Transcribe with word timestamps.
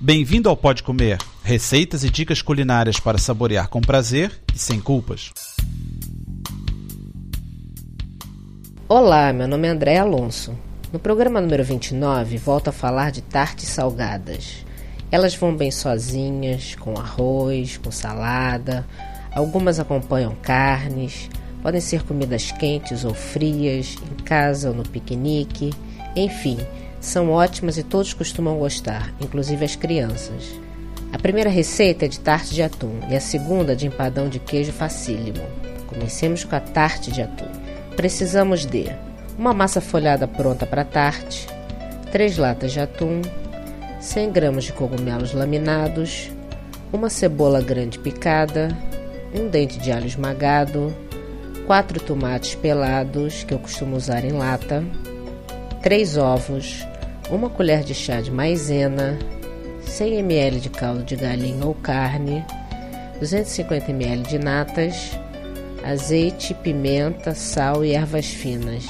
Bem-vindo 0.00 0.48
ao 0.48 0.56
Pode 0.56 0.84
Comer, 0.84 1.18
receitas 1.42 2.04
e 2.04 2.08
dicas 2.08 2.40
culinárias 2.40 3.00
para 3.00 3.18
saborear 3.18 3.68
com 3.68 3.80
prazer 3.80 4.30
e 4.54 4.56
sem 4.56 4.80
culpas. 4.80 5.32
Olá, 8.88 9.32
meu 9.32 9.48
nome 9.48 9.66
é 9.66 9.70
André 9.72 9.98
Alonso. 9.98 10.56
No 10.92 11.00
programa 11.00 11.40
número 11.40 11.64
29, 11.64 12.36
volto 12.36 12.68
a 12.68 12.72
falar 12.72 13.10
de 13.10 13.22
tartes 13.22 13.70
salgadas. 13.70 14.64
Elas 15.10 15.34
vão 15.34 15.56
bem 15.56 15.72
sozinhas, 15.72 16.76
com 16.76 16.96
arroz, 16.96 17.76
com 17.76 17.90
salada. 17.90 18.86
Algumas 19.32 19.80
acompanham 19.80 20.32
carnes. 20.40 21.28
Podem 21.60 21.80
ser 21.80 22.04
comidas 22.04 22.52
quentes 22.52 23.04
ou 23.04 23.14
frias, 23.14 23.96
em 23.96 24.22
casa 24.22 24.68
ou 24.68 24.76
no 24.76 24.88
piquenique. 24.88 25.74
Enfim, 26.14 26.56
são 27.00 27.30
ótimas 27.30 27.78
e 27.78 27.82
todos 27.82 28.12
costumam 28.12 28.58
gostar, 28.58 29.14
inclusive 29.20 29.64
as 29.64 29.76
crianças. 29.76 30.58
A 31.12 31.18
primeira 31.18 31.48
receita 31.48 32.04
é 32.04 32.08
de 32.08 32.20
tarte 32.20 32.54
de 32.54 32.62
atum 32.62 33.00
e 33.08 33.16
a 33.16 33.20
segunda 33.20 33.74
de 33.74 33.86
empadão 33.86 34.28
de 34.28 34.38
queijo 34.38 34.72
facílimo. 34.72 35.42
Comecemos 35.86 36.44
com 36.44 36.54
a 36.54 36.60
tarte 36.60 37.10
de 37.10 37.22
atum. 37.22 37.48
Precisamos 37.96 38.66
de 38.66 38.90
uma 39.38 39.54
massa 39.54 39.80
folhada 39.80 40.28
pronta 40.28 40.66
para 40.66 40.84
tarte, 40.84 41.46
3 42.12 42.36
latas 42.36 42.72
de 42.72 42.80
atum, 42.80 43.22
100 44.00 44.32
gramas 44.32 44.64
de 44.64 44.72
cogumelos 44.72 45.32
laminados, 45.32 46.30
uma 46.92 47.08
cebola 47.08 47.60
grande 47.60 47.98
picada, 47.98 48.76
um 49.34 49.48
dente 49.48 49.78
de 49.78 49.90
alho 49.92 50.06
esmagado, 50.06 50.94
4 51.66 52.00
tomates 52.00 52.54
pelados, 52.54 53.44
que 53.44 53.54
eu 53.54 53.58
costumo 53.58 53.96
usar 53.96 54.24
em 54.24 54.32
lata, 54.32 54.84
3 55.88 56.18
ovos, 56.18 56.86
uma 57.30 57.48
colher 57.48 57.82
de 57.82 57.94
chá 57.94 58.20
de 58.20 58.30
maizena, 58.30 59.18
100 59.86 60.18
ml 60.18 60.60
de 60.60 60.68
caldo 60.68 61.02
de 61.02 61.16
galinha 61.16 61.64
ou 61.64 61.72
carne, 61.72 62.44
250 63.20 63.90
ml 63.90 64.22
de 64.24 64.38
natas, 64.38 65.18
azeite, 65.82 66.52
pimenta, 66.52 67.34
sal 67.34 67.82
e 67.82 67.92
ervas 67.92 68.26
finas. 68.26 68.84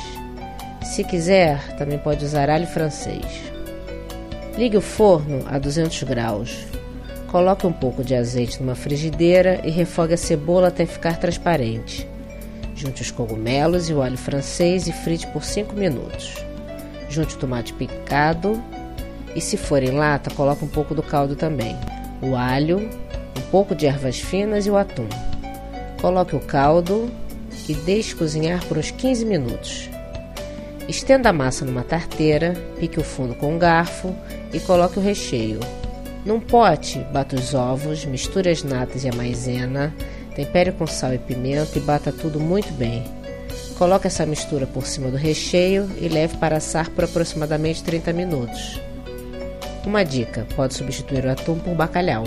Se 0.82 1.04
quiser, 1.04 1.76
também 1.76 1.98
pode 1.98 2.24
usar 2.24 2.50
alho 2.50 2.66
francês. 2.66 3.24
Ligue 4.56 4.78
o 4.78 4.80
forno 4.80 5.44
a 5.46 5.56
200 5.56 6.02
graus. 6.02 6.66
Coloque 7.28 7.64
um 7.64 7.72
pouco 7.72 8.02
de 8.02 8.16
azeite 8.16 8.60
numa 8.60 8.74
frigideira 8.74 9.60
e 9.62 9.70
refogue 9.70 10.14
a 10.14 10.19
cebola 10.19 10.66
até 10.66 10.84
ficar 10.84 11.16
transparente. 11.20 12.08
Junte 12.74 13.02
os 13.02 13.12
cogumelos 13.12 13.88
e 13.88 13.94
o 13.94 14.02
alho 14.02 14.19
francês 14.19 14.88
e 14.88 14.92
frite 14.92 15.28
por 15.28 15.44
5 15.44 15.76
minutos. 15.76 16.47
Junte 17.08 17.36
o 17.36 17.38
tomate 17.38 17.72
picado 17.72 18.62
e, 19.34 19.40
se 19.40 19.56
for 19.56 19.82
em 19.82 19.92
lata, 19.92 20.30
coloque 20.30 20.64
um 20.64 20.68
pouco 20.68 20.94
do 20.94 21.02
caldo 21.02 21.36
também. 21.36 21.76
O 22.20 22.34
alho, 22.34 22.78
um 23.36 23.50
pouco 23.50 23.74
de 23.74 23.86
ervas 23.86 24.18
finas 24.18 24.66
e 24.66 24.70
o 24.70 24.76
atum. 24.76 25.08
Coloque 26.00 26.36
o 26.36 26.40
caldo 26.40 27.10
e 27.68 27.74
deixe 27.74 28.14
cozinhar 28.14 28.64
por 28.66 28.78
uns 28.78 28.90
15 28.90 29.24
minutos. 29.24 29.90
Estenda 30.88 31.28
a 31.28 31.32
massa 31.32 31.64
numa 31.64 31.82
tarteira, 31.82 32.54
pique 32.80 32.98
o 32.98 33.04
fundo 33.04 33.34
com 33.34 33.54
um 33.54 33.58
garfo 33.58 34.14
e 34.52 34.58
coloque 34.58 34.98
o 34.98 35.02
recheio. 35.02 35.60
Num 36.24 36.40
pote, 36.40 36.98
bata 37.12 37.36
os 37.36 37.54
ovos, 37.54 38.04
misture 38.04 38.48
as 38.48 38.62
natas 38.62 39.04
e 39.04 39.08
a 39.08 39.12
maizena, 39.12 39.94
tempere 40.34 40.72
com 40.72 40.86
sal 40.86 41.14
e 41.14 41.18
pimenta 41.18 41.78
e 41.78 41.80
bata 41.80 42.10
tudo 42.10 42.40
muito 42.40 42.72
bem. 42.72 43.17
Coloque 43.78 44.08
essa 44.08 44.26
mistura 44.26 44.66
por 44.66 44.84
cima 44.84 45.08
do 45.08 45.16
recheio 45.16 45.88
e 46.00 46.08
leve 46.08 46.36
para 46.38 46.56
assar 46.56 46.90
por 46.90 47.04
aproximadamente 47.04 47.84
30 47.84 48.12
minutos. 48.12 48.80
Uma 49.86 50.04
dica: 50.04 50.44
pode 50.56 50.74
substituir 50.74 51.24
o 51.24 51.30
atum 51.30 51.60
por 51.60 51.76
bacalhau. 51.76 52.24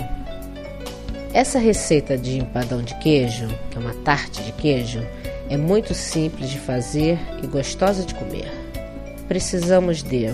Essa 1.34 1.58
receita 1.58 2.16
de 2.16 2.38
empadão 2.38 2.82
de 2.82 2.94
queijo, 3.00 3.48
que 3.70 3.76
é 3.76 3.80
uma 3.80 3.92
tarte 3.96 4.42
de 4.42 4.52
queijo, 4.52 5.06
é 5.50 5.58
muito 5.58 5.92
simples 5.92 6.48
de 6.48 6.58
fazer 6.58 7.18
e 7.42 7.46
gostosa 7.46 8.02
de 8.02 8.14
comer. 8.14 8.50
Precisamos 9.28 10.02
de 10.02 10.32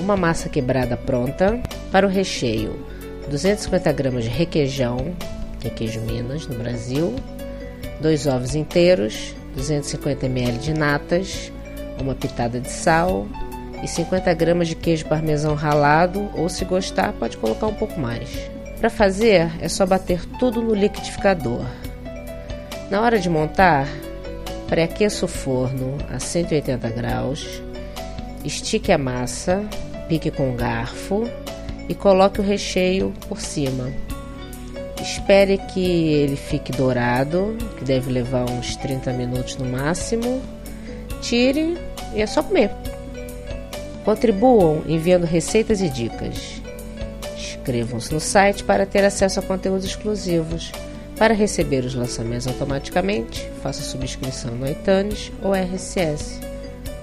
uma 0.00 0.16
massa 0.16 0.48
quebrada 0.48 0.96
pronta 0.96 1.60
para 1.92 2.04
o 2.04 2.10
recheio, 2.10 2.84
250 3.28 3.92
gramas 3.92 4.24
de 4.24 4.30
requeijão, 4.30 5.14
que 5.60 5.68
é 5.68 5.98
Minas 5.98 6.48
no 6.48 6.56
Brasil, 6.56 7.14
dois 8.00 8.26
ovos 8.26 8.54
inteiros, 8.54 9.34
250 9.54 10.26
ml 10.26 10.58
de 10.58 10.74
natas, 10.74 11.52
uma 12.00 12.14
pitada 12.14 12.60
de 12.60 12.70
sal 12.70 13.26
e 13.82 13.88
50 13.88 14.32
gramas 14.34 14.68
de 14.68 14.74
queijo 14.74 15.06
parmesão 15.06 15.54
ralado 15.54 16.28
ou 16.34 16.48
se 16.48 16.64
gostar 16.64 17.12
pode 17.12 17.36
colocar 17.36 17.66
um 17.66 17.74
pouco 17.74 17.98
mais. 17.98 18.28
Para 18.78 18.90
fazer 18.90 19.50
é 19.60 19.68
só 19.68 19.84
bater 19.84 20.24
tudo 20.38 20.62
no 20.62 20.74
liquidificador. 20.74 21.64
Na 22.90 23.00
hora 23.02 23.18
de 23.18 23.28
montar, 23.28 23.86
pré-aqueça 24.68 25.24
o 25.24 25.28
forno 25.28 25.98
a 26.10 26.18
180 26.18 26.88
graus, 26.90 27.62
estique 28.44 28.90
a 28.90 28.98
massa, 28.98 29.64
pique 30.08 30.30
com 30.30 30.50
um 30.50 30.56
garfo 30.56 31.28
e 31.88 31.94
coloque 31.94 32.40
o 32.40 32.44
recheio 32.44 33.12
por 33.28 33.40
cima. 33.40 33.92
Espere 35.00 35.58
que 35.58 35.80
ele 35.80 36.36
fique 36.36 36.72
dourado, 36.72 37.56
que 37.78 37.84
deve 37.84 38.10
levar 38.10 38.48
uns 38.50 38.76
30 38.76 39.12
minutos 39.12 39.56
no 39.56 39.64
máximo. 39.64 40.42
Tire 41.22 41.78
e 42.14 42.20
é 42.20 42.26
só 42.26 42.42
comer. 42.42 42.70
Contribuam 44.04 44.82
enviando 44.86 45.24
receitas 45.24 45.80
e 45.80 45.88
dicas. 45.88 46.60
Inscrevam-se 47.36 48.12
no 48.12 48.20
site 48.20 48.64
para 48.64 48.86
ter 48.86 49.04
acesso 49.04 49.40
a 49.40 49.42
conteúdos 49.42 49.84
exclusivos. 49.84 50.72
Para 51.16 51.34
receber 51.34 51.84
os 51.84 51.94
lançamentos 51.94 52.46
automaticamente, 52.46 53.46
faça 53.62 53.82
subscrição 53.82 54.54
no 54.54 54.66
iTunes 54.66 55.30
ou 55.42 55.52
RSS. 55.54 56.40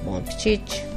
Bom 0.04 0.18
apetite! 0.18 0.97